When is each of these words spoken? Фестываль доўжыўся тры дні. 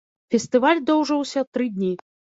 Фестываль 0.35 0.81
доўжыўся 0.91 1.45
тры 1.59 1.69
дні. 1.77 1.91